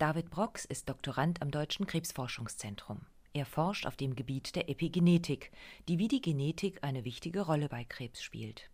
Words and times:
David 0.00 0.30
Brox 0.30 0.64
ist 0.64 0.88
Doktorand 0.88 1.42
am 1.42 1.50
Deutschen 1.50 1.86
Krebsforschungszentrum. 1.86 3.02
Er 3.34 3.44
forscht 3.44 3.84
auf 3.84 3.98
dem 3.98 4.16
Gebiet 4.16 4.56
der 4.56 4.70
Epigenetik, 4.70 5.52
die 5.88 5.98
wie 5.98 6.08
die 6.08 6.22
Genetik 6.22 6.82
eine 6.82 7.04
wichtige 7.04 7.42
Rolle 7.42 7.68
bei 7.68 7.84
Krebs 7.84 8.22
spielt. 8.22 8.70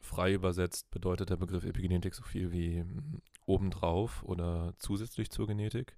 Frei 0.00 0.32
übersetzt 0.32 0.90
bedeutet 0.90 1.28
der 1.28 1.36
Begriff 1.36 1.64
Epigenetik 1.64 2.14
so 2.14 2.22
viel 2.22 2.52
wie 2.52 2.80
hm, 2.80 3.20
obendrauf 3.44 4.22
oder 4.22 4.72
zusätzlich 4.78 5.28
zur 5.28 5.46
Genetik. 5.46 5.94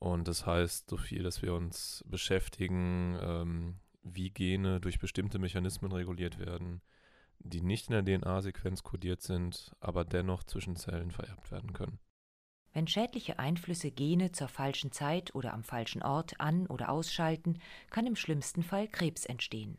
Und 0.00 0.26
das 0.26 0.46
heißt 0.46 0.90
so 0.90 0.96
viel, 0.96 1.22
dass 1.22 1.40
wir 1.40 1.54
uns 1.54 2.02
beschäftigen, 2.08 3.16
ähm, 3.22 3.76
wie 4.02 4.30
Gene 4.30 4.80
durch 4.80 4.98
bestimmte 4.98 5.38
Mechanismen 5.38 5.92
reguliert 5.92 6.40
werden, 6.40 6.82
die 7.38 7.60
nicht 7.60 7.88
in 7.88 8.04
der 8.04 8.18
DNA-Sequenz 8.18 8.82
kodiert 8.82 9.22
sind, 9.22 9.76
aber 9.78 10.04
dennoch 10.04 10.42
zwischen 10.42 10.74
Zellen 10.74 11.12
vererbt 11.12 11.52
werden 11.52 11.72
können. 11.72 12.00
Wenn 12.74 12.88
schädliche 12.88 13.38
Einflüsse 13.38 13.92
Gene 13.92 14.32
zur 14.32 14.48
falschen 14.48 14.90
Zeit 14.90 15.32
oder 15.36 15.54
am 15.54 15.62
falschen 15.62 16.02
Ort 16.02 16.40
an- 16.40 16.66
oder 16.66 16.88
ausschalten, 16.88 17.60
kann 17.90 18.04
im 18.04 18.16
schlimmsten 18.16 18.64
Fall 18.64 18.88
Krebs 18.88 19.26
entstehen. 19.26 19.78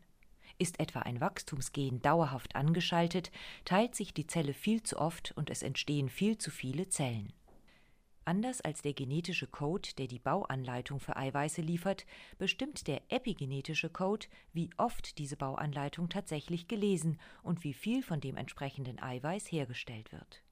Ist 0.56 0.80
etwa 0.80 1.00
ein 1.00 1.20
Wachstumsgen 1.20 2.00
dauerhaft 2.00 2.56
angeschaltet, 2.56 3.30
teilt 3.66 3.94
sich 3.94 4.14
die 4.14 4.26
Zelle 4.26 4.54
viel 4.54 4.82
zu 4.82 4.98
oft 4.98 5.32
und 5.36 5.50
es 5.50 5.62
entstehen 5.62 6.08
viel 6.08 6.38
zu 6.38 6.50
viele 6.50 6.88
Zellen. 6.88 7.34
Anders 8.24 8.62
als 8.62 8.80
der 8.80 8.94
genetische 8.94 9.46
Code, 9.46 9.90
der 9.98 10.06
die 10.06 10.18
Bauanleitung 10.18 10.98
für 10.98 11.18
Eiweiße 11.18 11.60
liefert, 11.60 12.06
bestimmt 12.38 12.86
der 12.86 13.02
epigenetische 13.12 13.90
Code, 13.90 14.26
wie 14.54 14.70
oft 14.78 15.18
diese 15.18 15.36
Bauanleitung 15.36 16.08
tatsächlich 16.08 16.66
gelesen 16.66 17.20
und 17.42 17.62
wie 17.62 17.74
viel 17.74 18.02
von 18.02 18.22
dem 18.22 18.38
entsprechenden 18.38 18.98
Eiweiß 19.00 19.52
hergestellt 19.52 20.12
wird. 20.12 20.45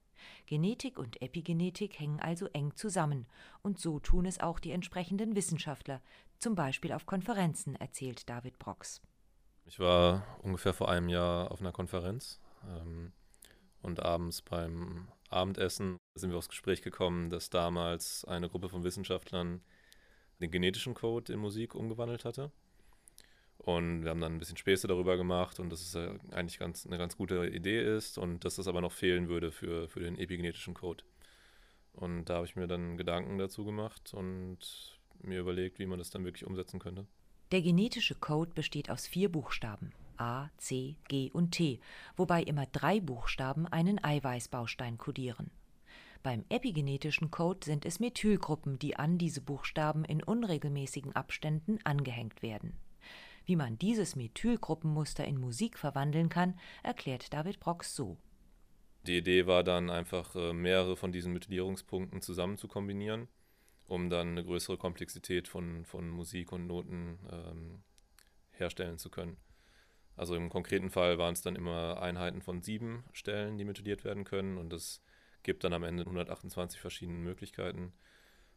Genetik 0.46 0.98
und 0.98 1.20
Epigenetik 1.22 1.98
hängen 1.98 2.20
also 2.20 2.46
eng 2.48 2.74
zusammen, 2.74 3.26
und 3.62 3.78
so 3.78 3.98
tun 4.00 4.26
es 4.26 4.40
auch 4.40 4.58
die 4.58 4.70
entsprechenden 4.70 5.34
Wissenschaftler, 5.34 6.00
zum 6.38 6.54
Beispiel 6.54 6.92
auf 6.92 7.06
Konferenzen, 7.06 7.74
erzählt 7.76 8.28
David 8.28 8.58
Brox. 8.58 9.00
Ich 9.66 9.78
war 9.78 10.26
ungefähr 10.42 10.74
vor 10.74 10.90
einem 10.90 11.08
Jahr 11.08 11.50
auf 11.50 11.60
einer 11.60 11.72
Konferenz 11.72 12.40
ähm, 12.68 13.12
und 13.80 14.00
abends 14.00 14.42
beim 14.42 15.08
Abendessen 15.30 15.98
sind 16.14 16.30
wir 16.30 16.38
aufs 16.38 16.48
Gespräch 16.48 16.82
gekommen, 16.82 17.30
dass 17.30 17.50
damals 17.50 18.24
eine 18.24 18.48
Gruppe 18.48 18.68
von 18.68 18.84
Wissenschaftlern 18.84 19.62
den 20.40 20.50
genetischen 20.50 20.94
Code 20.94 21.32
in 21.32 21.38
Musik 21.38 21.74
umgewandelt 21.74 22.24
hatte. 22.24 22.52
Und 23.64 24.02
wir 24.02 24.10
haben 24.10 24.20
dann 24.20 24.34
ein 24.34 24.38
bisschen 24.38 24.58
Späße 24.58 24.86
darüber 24.86 25.16
gemacht 25.16 25.58
und 25.58 25.70
dass 25.70 25.80
es 25.80 25.96
eigentlich 26.32 26.58
ganz, 26.58 26.86
eine 26.86 26.98
ganz 26.98 27.16
gute 27.16 27.46
Idee 27.46 27.82
ist 27.96 28.18
und 28.18 28.44
dass 28.44 28.56
das 28.56 28.68
aber 28.68 28.82
noch 28.82 28.92
fehlen 28.92 29.28
würde 29.30 29.50
für, 29.50 29.88
für 29.88 30.00
den 30.00 30.18
epigenetischen 30.18 30.74
Code. 30.74 31.02
Und 31.94 32.26
da 32.26 32.34
habe 32.36 32.46
ich 32.46 32.56
mir 32.56 32.66
dann 32.66 32.98
Gedanken 32.98 33.38
dazu 33.38 33.64
gemacht 33.64 34.12
und 34.12 34.58
mir 35.22 35.40
überlegt, 35.40 35.78
wie 35.78 35.86
man 35.86 35.98
das 35.98 36.10
dann 36.10 36.26
wirklich 36.26 36.46
umsetzen 36.46 36.78
könnte. 36.78 37.06
Der 37.52 37.62
genetische 37.62 38.14
Code 38.14 38.52
besteht 38.54 38.90
aus 38.90 39.06
vier 39.06 39.32
Buchstaben 39.32 39.92
A, 40.18 40.50
C, 40.58 40.96
G 41.08 41.30
und 41.32 41.52
T, 41.52 41.80
wobei 42.16 42.42
immer 42.42 42.66
drei 42.66 43.00
Buchstaben 43.00 43.66
einen 43.66 44.02
Eiweißbaustein 44.02 44.98
kodieren. 44.98 45.50
Beim 46.22 46.44
epigenetischen 46.50 47.30
Code 47.30 47.64
sind 47.64 47.84
es 47.86 47.98
Methylgruppen, 47.98 48.78
die 48.78 48.96
an 48.96 49.16
diese 49.18 49.40
Buchstaben 49.40 50.04
in 50.04 50.22
unregelmäßigen 50.22 51.16
Abständen 51.16 51.78
angehängt 51.84 52.42
werden. 52.42 52.74
Wie 53.44 53.56
man 53.56 53.78
dieses 53.78 54.16
Methylgruppenmuster 54.16 55.24
in 55.24 55.38
Musik 55.38 55.78
verwandeln 55.78 56.28
kann, 56.28 56.58
erklärt 56.82 57.32
David 57.32 57.60
Brox 57.60 57.94
so. 57.94 58.16
Die 59.06 59.18
Idee 59.18 59.46
war 59.46 59.62
dann 59.62 59.90
einfach, 59.90 60.34
äh, 60.34 60.52
mehrere 60.54 60.96
von 60.96 61.12
diesen 61.12 61.32
Methylierungspunkten 61.34 62.22
zusammen 62.22 62.56
zu 62.56 62.68
kombinieren, 62.68 63.28
um 63.86 64.08
dann 64.08 64.28
eine 64.28 64.44
größere 64.44 64.78
Komplexität 64.78 65.46
von, 65.46 65.84
von 65.84 66.08
Musik 66.08 66.52
und 66.52 66.66
Noten 66.66 67.18
ähm, 67.30 67.82
herstellen 68.52 68.96
zu 68.96 69.10
können. 69.10 69.36
Also 70.16 70.36
im 70.36 70.48
konkreten 70.48 70.90
Fall 70.90 71.18
waren 71.18 71.34
es 71.34 71.42
dann 71.42 71.56
immer 71.56 72.00
Einheiten 72.00 72.40
von 72.40 72.62
sieben 72.62 73.04
Stellen, 73.12 73.58
die 73.58 73.64
methyliert 73.64 74.04
werden 74.04 74.24
können 74.24 74.56
und 74.56 74.72
das 74.72 75.02
gibt 75.42 75.64
dann 75.64 75.72
am 75.72 75.82
Ende 75.82 76.04
128 76.04 76.80
verschiedene 76.80 77.18
Möglichkeiten. 77.18 77.92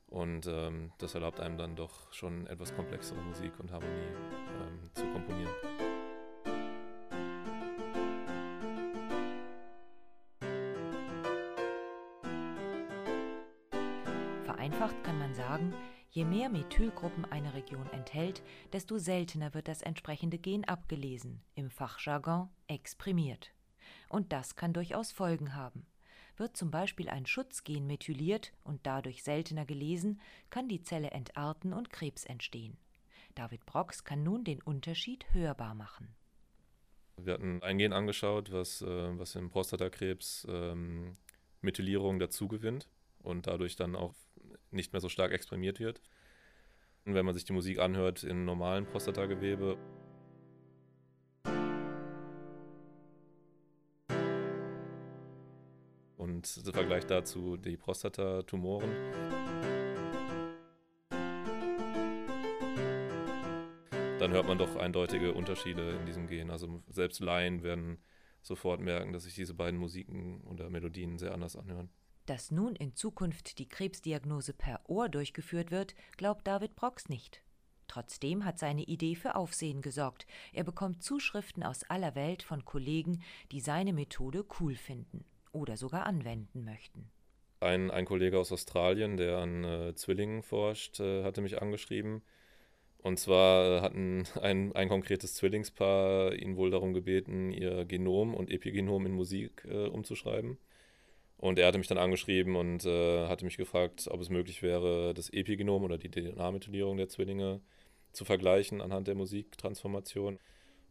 Und 0.07 0.47
ähm, 0.47 0.91
das 0.99 1.15
erlaubt 1.15 1.39
einem 1.39 1.57
dann 1.57 1.75
doch 1.75 2.11
schon 2.13 2.47
etwas 2.47 2.73
komplexere 2.73 3.21
Musik 3.21 3.59
und 3.59 3.71
Harmonie 3.71 3.91
ähm, 3.91 4.89
zu 4.93 5.05
komponieren. 5.07 5.53
Vereinfacht 14.45 15.03
kann 15.03 15.19
man 15.19 15.33
sagen, 15.33 15.73
je 16.09 16.23
mehr 16.23 16.49
Methylgruppen 16.49 17.25
eine 17.25 17.53
Region 17.53 17.87
enthält, 17.91 18.41
desto 18.71 18.97
seltener 18.97 19.53
wird 19.53 19.67
das 19.67 19.81
entsprechende 19.81 20.37
Gen 20.37 20.63
abgelesen, 20.63 21.41
im 21.53 21.69
Fachjargon 21.69 22.49
exprimiert. 22.67 23.51
Und 24.09 24.31
das 24.31 24.55
kann 24.55 24.71
durchaus 24.71 25.11
Folgen 25.11 25.53
haben. 25.53 25.85
Wird 26.37 26.55
zum 26.55 26.71
Beispiel 26.71 27.09
ein 27.09 27.25
Schutzgen 27.25 27.87
methyliert 27.87 28.53
und 28.63 28.85
dadurch 28.85 29.23
seltener 29.23 29.65
gelesen, 29.65 30.21
kann 30.49 30.69
die 30.69 30.81
Zelle 30.81 31.11
entarten 31.11 31.73
und 31.73 31.89
Krebs 31.89 32.25
entstehen. 32.25 32.77
David 33.35 33.65
Brox 33.65 34.03
kann 34.03 34.23
nun 34.23 34.43
den 34.43 34.61
Unterschied 34.61 35.25
hörbar 35.33 35.75
machen. 35.75 36.15
Wir 37.17 37.33
hatten 37.33 37.61
ein 37.63 37.79
Gen 37.79 37.93
angeschaut, 37.93 38.51
was, 38.51 38.83
äh, 38.83 39.19
was 39.19 39.35
im 39.35 39.49
Prostatakrebs 39.49 40.45
ähm, 40.49 41.17
Methylierung 41.61 42.19
dazugewinnt 42.19 42.87
und 43.19 43.47
dadurch 43.47 43.75
dann 43.75 43.95
auch 43.95 44.13
nicht 44.69 44.93
mehr 44.93 45.01
so 45.01 45.09
stark 45.09 45.31
exprimiert 45.31 45.79
wird. 45.79 46.01
Und 47.05 47.15
wenn 47.15 47.25
man 47.25 47.33
sich 47.33 47.45
die 47.45 47.53
Musik 47.53 47.79
anhört 47.79 48.23
im 48.23 48.45
normalen 48.45 48.85
Prostatagewebe, 48.85 49.77
und 56.27 56.57
im 56.67 56.73
Vergleich 56.73 57.05
dazu 57.05 57.57
die 57.57 57.77
Prostatatumoren. 57.77 58.89
Dann 64.19 64.31
hört 64.31 64.47
man 64.47 64.57
doch 64.57 64.75
eindeutige 64.75 65.33
Unterschiede 65.33 65.91
in 65.91 66.05
diesem 66.05 66.27
Gen. 66.27 66.51
Also 66.51 66.83
selbst 66.89 67.21
Laien 67.21 67.63
werden 67.63 67.99
sofort 68.41 68.81
merken, 68.81 69.13
dass 69.13 69.23
sich 69.23 69.35
diese 69.35 69.53
beiden 69.53 69.79
Musiken 69.79 70.41
oder 70.41 70.69
Melodien 70.69 71.17
sehr 71.17 71.33
anders 71.33 71.55
anhören. 71.55 71.89
Dass 72.25 72.51
nun 72.51 72.75
in 72.75 72.93
Zukunft 72.93 73.57
die 73.57 73.69
Krebsdiagnose 73.69 74.53
per 74.53 74.81
Ohr 74.89 75.07
durchgeführt 75.07 75.71
wird, 75.71 75.95
glaubt 76.17 76.45
David 76.45 76.75
Brox 76.75 77.07
nicht. 77.07 77.41
Trotzdem 77.87 78.43
hat 78.43 78.59
seine 78.59 78.83
Idee 78.83 79.15
für 79.15 79.35
Aufsehen 79.35 79.81
gesorgt. 79.81 80.27
Er 80.51 80.65
bekommt 80.65 81.03
Zuschriften 81.03 81.63
aus 81.63 81.83
aller 81.83 82.15
Welt 82.15 82.43
von 82.43 82.65
Kollegen, 82.65 83.23
die 83.53 83.61
seine 83.61 83.93
Methode 83.93 84.45
cool 84.59 84.75
finden 84.75 85.23
oder 85.57 85.75
sogar 85.75 86.05
anwenden 86.05 86.63
möchten. 86.63 87.09
Ein, 87.59 87.89
ein 87.89 88.05
Kollege 88.05 88.37
aus 88.37 88.51
Australien, 88.51 89.17
der 89.17 89.39
an 89.39 89.63
äh, 89.63 89.95
Zwillingen 89.95 90.43
forscht, 90.43 90.99
äh, 90.99 91.23
hatte 91.23 91.41
mich 91.41 91.61
angeschrieben. 91.61 92.21
Und 92.99 93.17
zwar 93.19 93.81
hatten 93.81 94.25
ein, 94.41 94.75
ein 94.75 94.89
konkretes 94.89 95.33
Zwillingspaar 95.33 96.33
ihn 96.33 96.55
wohl 96.55 96.69
darum 96.69 96.93
gebeten, 96.93 97.51
ihr 97.51 97.85
Genom 97.85 98.35
und 98.35 98.51
Epigenom 98.51 99.05
in 99.05 99.13
Musik 99.13 99.65
äh, 99.67 99.87
umzuschreiben. 99.87 100.57
Und 101.37 101.59
er 101.59 101.67
hatte 101.67 101.77
mich 101.77 101.87
dann 101.87 101.99
angeschrieben 101.99 102.55
und 102.55 102.85
äh, 102.85 103.27
hatte 103.27 103.45
mich 103.45 103.57
gefragt, 103.57 104.07
ob 104.09 104.21
es 104.21 104.29
möglich 104.29 104.63
wäre, 104.63 105.13
das 105.13 105.29
Epigenom 105.29 105.83
oder 105.83 105.97
die 105.97 106.09
DNA-Methylierung 106.09 106.97
der 106.97 107.09
Zwillinge 107.09 107.61
zu 108.11 108.25
vergleichen 108.25 108.81
anhand 108.81 109.07
der 109.07 109.15
Musiktransformation. 109.15 110.39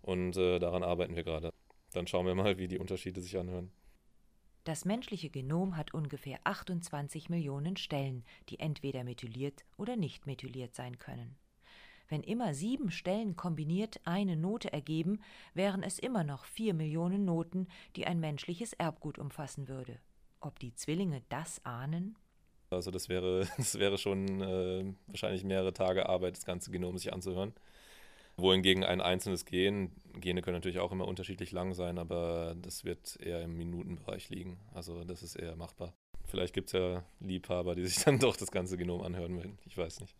Und 0.03 0.37
äh, 0.37 0.59
daran 0.59 0.85
arbeiten 0.85 1.17
wir 1.17 1.25
gerade. 1.25 1.53
Dann 1.93 2.07
schauen 2.07 2.27
wir 2.27 2.35
mal, 2.35 2.59
wie 2.59 2.69
die 2.69 2.79
Unterschiede 2.79 3.21
sich 3.21 3.37
anhören. 3.39 3.73
Das 4.67 4.85
menschliche 4.85 5.31
Genom 5.31 5.77
hat 5.77 5.95
ungefähr 5.95 6.41
28 6.43 7.29
Millionen 7.29 7.77
Stellen, 7.77 8.25
die 8.49 8.59
entweder 8.59 9.05
methyliert 9.05 9.65
oder 9.77 9.95
nicht 9.95 10.27
methyliert 10.27 10.75
sein 10.75 10.99
können. 10.99 11.37
Wenn 12.09 12.25
immer 12.25 12.53
sieben 12.53 12.91
Stellen 12.91 13.37
kombiniert 13.37 14.01
eine 14.03 14.35
Note 14.37 14.73
ergeben, 14.73 15.21
wären 15.55 15.85
es 15.85 16.01
immer 16.01 16.25
noch 16.25 16.47
vier 16.47 16.75
Millionen 16.75 17.25
Noten, 17.25 17.69
die 17.95 18.09
ein 18.09 18.19
menschliches 18.19 18.73
Erbgut 18.73 19.21
umfassen 19.21 19.69
würde. 19.69 20.01
Ob 20.41 20.59
die 20.59 20.75
Zwillinge 20.75 21.23
das 21.29 21.65
ahnen? 21.65 22.19
Also 22.71 22.91
das 22.91 23.09
wäre, 23.09 23.47
das 23.57 23.79
wäre 23.79 23.99
schon 23.99 24.41
äh, 24.41 24.93
wahrscheinlich 25.07 25.45
mehrere 25.45 25.75
Tage 25.75 26.09
Arbeit, 26.09 26.39
das 26.39 26.45
ganze 26.45 26.73
Genom 26.73 26.99
sich 26.99 27.13
anzuhören 27.13 27.55
wohingegen 28.37 28.85
ein 28.85 29.01
einzelnes 29.01 29.45
Gen, 29.45 29.93
Gene 30.21 30.43
können 30.43 30.57
natürlich 30.57 30.79
auch 30.79 30.93
immer 30.93 31.09
unterschiedlich 31.09 31.53
lang 31.53 31.75
sein, 31.75 31.99
aber 31.99 32.55
das 32.61 32.85
wird 32.85 33.19
eher 33.21 33.43
im 33.43 33.57
Minutenbereich 33.57 34.31
liegen. 34.31 34.59
Also 34.75 35.05
das 35.05 35.23
ist 35.23 35.37
eher 35.37 35.57
machbar. 35.57 35.95
Vielleicht 36.25 36.55
gibt 36.55 36.69
es 36.69 36.73
ja 36.73 37.05
Liebhaber, 37.21 37.75
die 37.75 37.87
sich 37.87 37.97
dann 38.05 38.19
doch 38.19 38.37
das 38.37 38.51
ganze 38.51 38.77
Genom 38.77 39.03
anhören 39.03 39.37
würden. 39.37 39.59
Ich 39.67 39.77
weiß 39.77 40.01
nicht. 40.01 40.15